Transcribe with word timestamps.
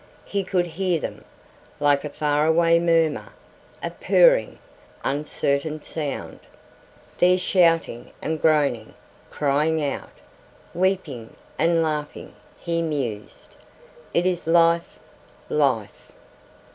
He 0.25 0.43
could 0.43 0.65
hear 0.65 0.99
them, 0.99 1.23
like 1.79 2.03
a 2.03 2.09
faraway 2.09 2.79
murmur, 2.79 3.33
a 3.83 3.91
purring, 3.91 4.57
uncertain 5.03 5.83
sound. 5.83 6.39
"They're 7.19 7.37
shouting 7.37 8.11
and 8.19 8.41
groaning, 8.41 8.95
crying 9.29 9.85
out, 9.85 10.09
weeping 10.73 11.35
and 11.59 11.83
laughing," 11.83 12.33
he 12.59 12.81
mused. 12.81 13.55
"It 14.11 14.25
is 14.25 14.47
life... 14.47 14.99
life...." 15.49 16.11